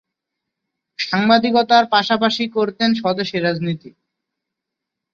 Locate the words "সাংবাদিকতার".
0.99-1.83